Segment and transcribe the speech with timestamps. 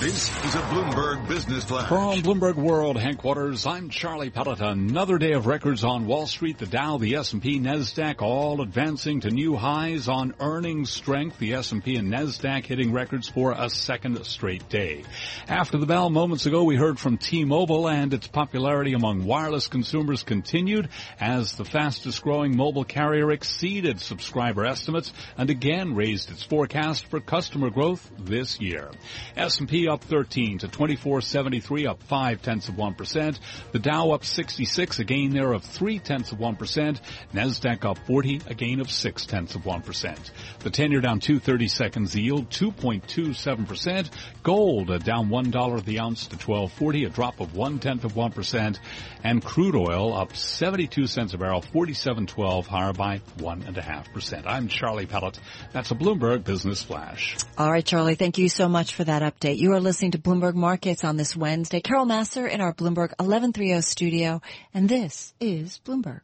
[0.00, 1.88] This is a Bloomberg Business Flash.
[1.88, 4.60] From Bloomberg World headquarters, I'm Charlie Pellet.
[4.60, 6.58] Another day of records on Wall Street.
[6.58, 11.38] The Dow, the S&P, Nasdaq, all advancing to new highs on earnings strength.
[11.38, 15.02] The S&P and Nasdaq hitting records for a second straight day.
[15.48, 20.22] After the bell moments ago, we heard from T-Mobile and its popularity among wireless consumers
[20.22, 27.06] continued as the fastest growing mobile carrier exceeded subscriber estimates and again raised its forecast
[27.06, 28.90] for customer growth this year.
[29.38, 33.38] S&P up 13 to 2473, up 5 tenths of 1%.
[33.72, 37.00] The Dow up 66, a gain there of 3 tenths of 1%.
[37.32, 40.30] Nasdaq up 40, a gain of 6 tenths of 1%.
[40.60, 44.10] The 10-year down 230 seconds yield, 2.27%.
[44.42, 48.78] Gold uh, down $1 the ounce to 1240, a drop of 1 tenth of 1%.
[49.22, 54.42] And crude oil up 72 cents a barrel, 47.12, higher by 1.5%.
[54.46, 55.38] I'm Charlie Pellet.
[55.72, 57.36] That's a Bloomberg Business Flash.
[57.58, 59.58] All right, Charlie, thank you so much for that update.
[59.58, 61.80] You are listening to Bloomberg Markets on this Wednesday.
[61.80, 64.40] Carol Massar in our Bloomberg 1130 studio,
[64.72, 66.20] and this is Bloomberg.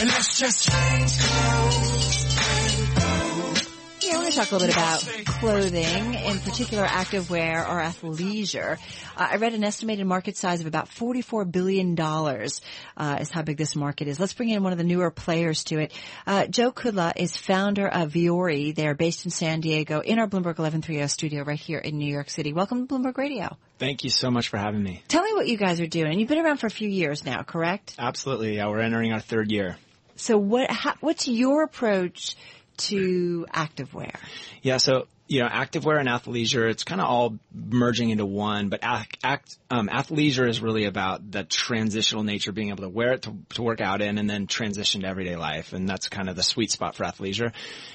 [0.00, 3.03] And let's just change clothes.
[4.04, 8.78] Yeah, I want to talk a little bit about clothing, in particular activewear or athleisure.
[9.16, 13.56] Uh, I read an estimated market size of about $44 billion uh, is how big
[13.56, 14.20] this market is.
[14.20, 15.92] Let's bring in one of the newer players to it.
[16.26, 18.74] Uh, Joe Kudla is founder of Vuori.
[18.74, 22.28] They're based in San Diego in our Bloomberg 1130 studio right here in New York
[22.28, 22.52] City.
[22.52, 23.56] Welcome to Bloomberg Radio.
[23.78, 25.02] Thank you so much for having me.
[25.08, 26.10] Tell me what you guys are doing.
[26.10, 27.94] And you've been around for a few years now, correct?
[27.98, 28.56] Absolutely.
[28.56, 29.78] Yeah, we're entering our third year.
[30.16, 32.36] So what, how, what's your approach
[32.76, 34.14] to activewear?
[34.62, 38.80] Yeah, so you know, activewear and athleisure, it's kind of all merging into one, but
[38.82, 43.22] act, act, um, athleisure is really about the transitional nature, being able to wear it
[43.22, 45.72] to, to work out in and then transition to everyday life.
[45.72, 47.52] And that's kind of the sweet spot for athleisure.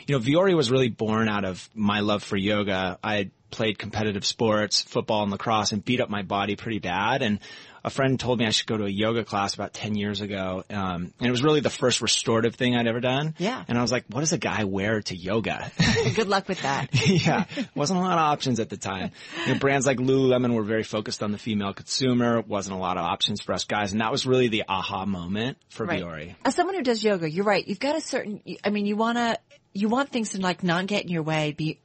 [0.08, 2.98] You know, Vuori was really born out of my love for yoga.
[3.04, 7.22] I played competitive sports, football and lacrosse and beat up my body pretty bad.
[7.22, 7.40] And
[7.84, 10.64] a friend told me I should go to a yoga class about 10 years ago.
[10.70, 13.36] Um, and it was really the first restorative thing I'd ever done.
[13.38, 13.64] Yeah.
[13.68, 15.72] And I was like, what does a guy wear to yoga?
[16.16, 16.90] Good luck with that.
[17.08, 17.46] yeah.
[17.76, 19.12] Wasn't a lot of options at the time.
[19.46, 22.42] You know, brands like Lululemon were very focused on the female consumer.
[22.42, 23.92] Wasn't a lot of options for us guys.
[23.92, 26.04] And that was really the aha moment for Right.
[26.04, 26.36] Vuori.
[26.46, 27.68] As someone who does yoga, you're right.
[27.68, 29.38] You've got a certain, I mean, you want to,
[29.74, 31.80] you want things to like not get in your way, be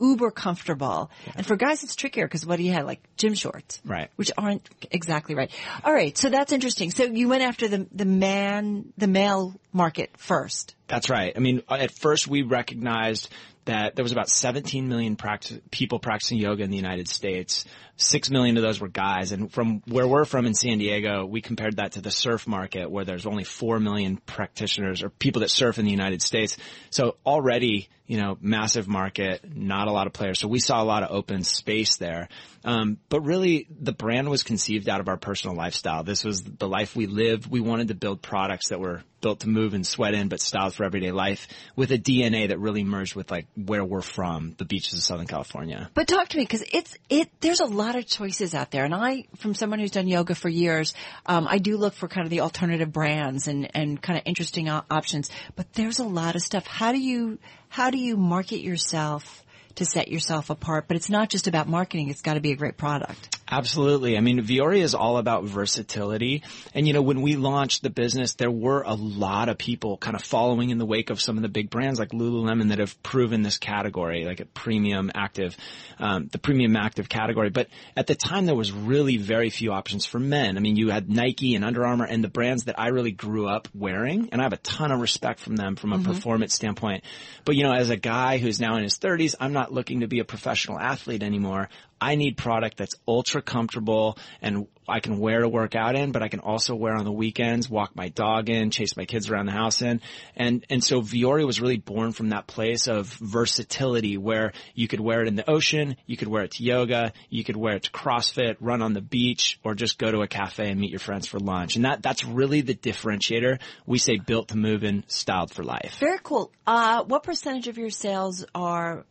[0.00, 1.10] uber comfortable.
[1.34, 2.86] And for guys, it's trickier because what do you have?
[2.86, 3.80] Like gym shorts.
[3.84, 4.10] Right.
[4.16, 5.50] Which aren't exactly right.
[5.84, 6.16] All right.
[6.16, 6.90] So that's interesting.
[6.90, 10.74] So you went after the, the man, the male market first.
[10.88, 11.32] That's right.
[11.36, 13.28] I mean, at first we recognized
[13.66, 17.64] that there was about 17 million practice, people practicing yoga in the United States.
[17.96, 19.32] Six million of those were guys.
[19.32, 22.90] And from where we're from in San Diego, we compared that to the surf market
[22.90, 26.56] where there's only 4 million practitioners or people that surf in the United States.
[26.90, 30.38] So already, you know, massive market, not a lot of players.
[30.38, 32.28] So we saw a lot of open space there.
[32.64, 36.02] Um, but really the brand was conceived out of our personal lifestyle.
[36.02, 37.46] This was the life we lived.
[37.46, 40.74] We wanted to build products that were built to move and sweat in, but styled
[40.74, 44.64] for everyday life with a DNA that really merged with like where we're from, the
[44.64, 45.90] beaches of Southern California.
[45.94, 47.28] But talk to me because it's it.
[47.40, 50.48] There's a lot of choices out there, and I, from someone who's done yoga for
[50.48, 50.94] years,
[51.24, 54.68] um, I do look for kind of the alternative brands and and kind of interesting
[54.68, 55.30] options.
[55.54, 56.66] But there's a lot of stuff.
[56.66, 57.38] How do you
[57.68, 59.44] how do you market yourself
[59.76, 60.86] to set yourself apart?
[60.88, 62.08] But it's not just about marketing.
[62.08, 63.35] It's got to be a great product.
[63.48, 64.16] Absolutely.
[64.16, 66.42] I mean, Vuori is all about versatility.
[66.74, 70.16] And you know, when we launched the business, there were a lot of people kind
[70.16, 73.00] of following in the wake of some of the big brands like Lululemon that have
[73.04, 75.56] proven this category, like a premium active,
[76.00, 77.50] um, the premium active category.
[77.50, 80.56] But at the time, there was really very few options for men.
[80.56, 83.46] I mean, you had Nike and Under Armour and the brands that I really grew
[83.46, 87.04] up wearing, and I have a ton of respect from them from a performance standpoint.
[87.44, 90.08] But you know, as a guy who's now in his 30s, I'm not looking to
[90.08, 91.68] be a professional athlete anymore.
[92.00, 96.22] I need product that's ultra comfortable and I can wear to work out in, but
[96.22, 99.46] I can also wear on the weekends, walk my dog in, chase my kids around
[99.46, 100.00] the house in.
[100.36, 105.00] And, and so Vuori was really born from that place of versatility where you could
[105.00, 107.84] wear it in the ocean, you could wear it to yoga, you could wear it
[107.84, 111.00] to CrossFit, run on the beach, or just go to a cafe and meet your
[111.00, 111.76] friends for lunch.
[111.76, 113.58] And that, that's really the differentiator.
[113.86, 115.96] We say built to move in, styled for life.
[115.98, 116.52] Very cool.
[116.66, 119.04] Uh, what percentage of your sales are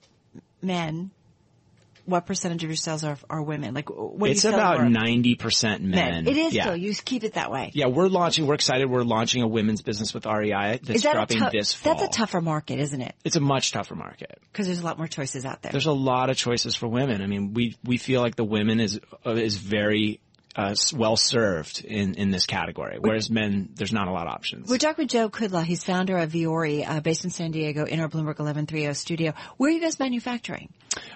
[0.61, 1.11] men?
[2.05, 3.73] What percentage of your sales are are women?
[3.73, 6.27] Like, what It's do you sell about 90% men.
[6.27, 6.63] It is yeah.
[6.63, 6.75] still.
[6.75, 7.71] You keep it that way.
[7.73, 8.89] Yeah, we're launching, we're excited.
[8.89, 11.95] We're launching a women's business with REI that's that dropping this fall.
[11.95, 13.15] That's a tougher market, isn't it?
[13.23, 14.39] It's a much tougher market.
[14.51, 15.71] Because there's a lot more choices out there.
[15.71, 17.21] There's a lot of choices for women.
[17.21, 20.19] I mean, we we feel like the women is uh, is very
[20.55, 22.97] uh, well served in in this category.
[22.99, 24.69] Whereas men, there's not a lot of options.
[24.69, 25.63] We're talking with Joe Kudla.
[25.63, 29.33] He's founder of Vuori, uh, based in San Diego, in our Bloomberg 1130 studio.
[29.57, 30.69] Where are you guys manufacturing?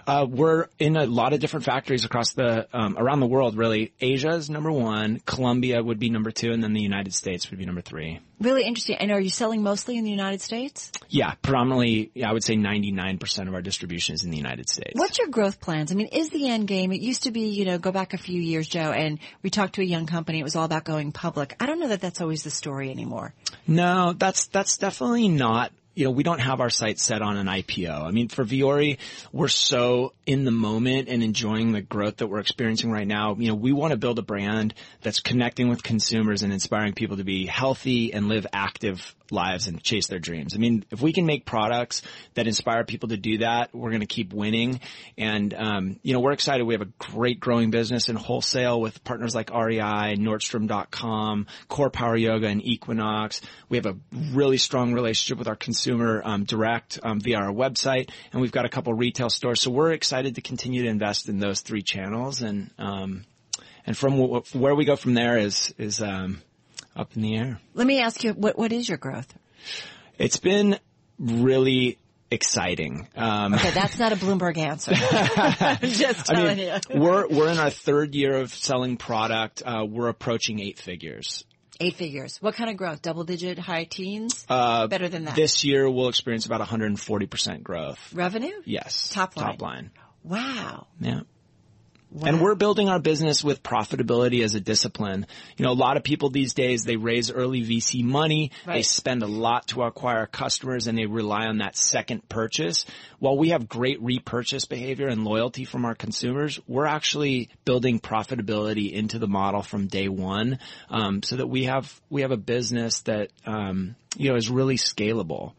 [0.08, 3.58] Uh, we're in a lot of different factories across the um, around the world.
[3.58, 7.50] Really, Asia is number one, Colombia would be number two, and then the United States
[7.50, 8.20] would be number three.
[8.40, 8.96] Really interesting.
[8.96, 10.92] And are you selling mostly in the United States?
[11.10, 14.94] Yeah, predominantly, I would say 99% of our distribution is in the United States.
[14.94, 15.92] What's your growth plans?
[15.92, 16.94] I mean, is the end game?
[16.94, 19.76] It used to be, you know, go back a few years, Joe, and we talked
[19.76, 20.40] to a young company.
[20.40, 21.56] It was all about going public.
[21.60, 23.34] I don't know that that's always the story anymore.
[23.68, 27.48] No, that's that's definitely not you know, we don't have our sights set on an
[27.48, 28.06] IPO.
[28.08, 29.00] I mean, for Vuori,
[29.34, 33.36] we're so in the moment and enjoying the growth that we're experiencing right now.
[33.36, 37.18] You know, we want to build a brand that's connecting with consumers and inspiring people
[37.18, 40.54] to be healthy and live active lives and chase their dreams.
[40.56, 42.02] I mean, if we can make products
[42.34, 44.80] that inspire people to do that, we're going to keep winning.
[45.18, 46.64] And, um, you know, we're excited.
[46.64, 52.16] We have a great growing business in wholesale with partners like REI, Nordstrom.com, Core Power
[52.16, 53.42] Yoga and Equinox.
[53.70, 53.98] We have a
[54.34, 58.10] really strong relationship with our consumer, um, direct, um, via our website.
[58.32, 59.62] And we've got a couple retail stores.
[59.62, 62.42] So we're excited to continue to invest in those three channels.
[62.42, 63.26] And, um,
[63.86, 64.20] and from
[64.54, 66.42] where we go from there is, is, um,
[67.00, 67.60] up in the air.
[67.74, 69.34] Let me ask you, what what is your growth?
[70.18, 70.78] It's been
[71.18, 71.98] really
[72.32, 73.08] exciting.
[73.16, 74.92] Um, Okay, that's not a Bloomberg answer.
[74.96, 77.00] I'm just I telling mean, you.
[77.02, 79.64] we're we're in our third year of selling product.
[79.66, 81.46] Uh, we're approaching eight figures.
[81.82, 82.38] Eight figures.
[82.42, 83.02] What kind of growth?
[83.02, 84.46] Double digit, high teens?
[84.50, 85.36] Uh, Better than that.
[85.36, 88.14] This year we'll experience about 140 percent growth.
[88.14, 88.52] Revenue?
[88.66, 89.46] Yes, Top line.
[89.46, 89.92] Top line.
[90.24, 90.88] Wow.
[91.00, 91.22] Yeah.
[92.12, 92.28] Wow.
[92.28, 95.26] And we're building our business with profitability as a discipline.
[95.58, 99.24] You know, a lot of people these days, they raise early VC money, they spend
[99.24, 102.86] a lot to acquire customers and they rely on that second purchase.
[103.20, 108.92] While we have great repurchase behavior and loyalty from our consumers, we're actually building profitability
[108.92, 110.60] into the model from day one,
[110.90, 114.78] um, so that we have, we have a business that, um, you know, is really
[114.78, 115.54] scalable.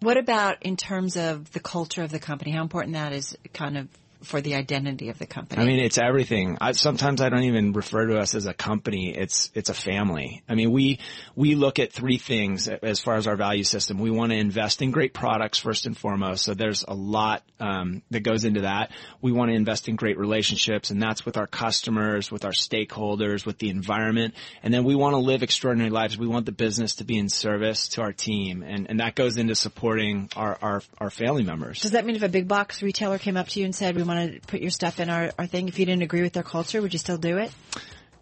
[0.00, 2.50] What about in terms of the culture of the company?
[2.50, 3.88] How important that is kind of
[4.24, 5.62] for the identity of the company?
[5.62, 6.58] I mean, it's everything.
[6.60, 9.14] I, sometimes I don't even refer to us as a company.
[9.16, 10.42] It's it's a family.
[10.48, 11.00] I mean, we
[11.36, 13.98] we look at three things as far as our value system.
[13.98, 16.44] We want to invest in great products first and foremost.
[16.44, 18.90] So there's a lot um, that goes into that.
[19.20, 23.46] We want to invest in great relationships, and that's with our customers, with our stakeholders,
[23.46, 24.34] with the environment.
[24.62, 26.18] And then we want to live extraordinary lives.
[26.18, 29.36] We want the business to be in service to our team, and and that goes
[29.36, 31.80] into supporting our our, our family members.
[31.80, 34.02] Does that mean if a big box retailer came up to you and said, we
[34.02, 36.42] want to put your stuff in our, our thing, if you didn't agree with their
[36.42, 37.52] culture, would you still do it?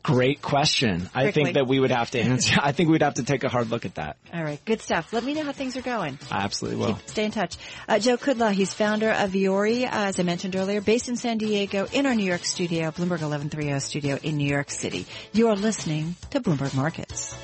[0.02, 1.08] Great question.
[1.14, 2.56] I think that we would have to answer.
[2.62, 4.16] I think we'd have to take a hard look at that.
[4.34, 4.62] All right.
[4.64, 5.12] Good stuff.
[5.12, 6.18] Let me know how things are going.
[6.30, 6.98] I absolutely will.
[7.06, 7.56] Stay in touch.
[7.88, 11.38] Uh, Joe Kudla, he's founder of Vuori, uh, as I mentioned earlier, based in San
[11.38, 15.06] Diego, in our New York studio, Bloomberg 1130 studio in New York City.
[15.32, 17.36] You are listening to Bloomberg Markets.